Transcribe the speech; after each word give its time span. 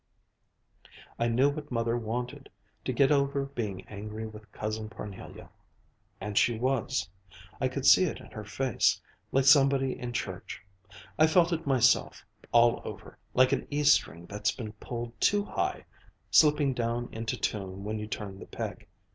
"I 1.19 1.27
knew 1.27 1.51
what 1.51 1.69
Mother 1.69 1.95
wanted, 1.95 2.49
to 2.85 2.91
get 2.91 3.11
over 3.11 3.45
being 3.45 3.87
angry 3.87 4.25
with 4.25 4.51
Cousin 4.51 4.89
Parnelia. 4.89 5.47
And 6.19 6.35
she 6.39 6.57
was. 6.57 7.07
I 7.59 7.67
could 7.67 7.85
see 7.85 8.05
it 8.05 8.17
in 8.19 8.31
her 8.31 8.43
face, 8.43 8.99
like 9.31 9.45
somebody 9.45 9.91
in 9.99 10.11
church. 10.11 10.59
I 11.19 11.27
felt 11.27 11.53
it 11.53 11.67
myself 11.67 12.25
all 12.51 12.81
over, 12.83 13.19
like 13.35 13.51
an 13.51 13.67
E 13.69 13.83
string 13.83 14.25
that's 14.25 14.51
been 14.51 14.73
pulled 14.73 15.21
too 15.21 15.45
high, 15.45 15.85
slipping 16.31 16.73
down 16.73 17.07
into 17.11 17.37
tune 17.37 17.83
when 17.83 17.99
you 17.99 18.07
turn 18.07 18.39
the 18.39 18.47
peg. 18.47 18.87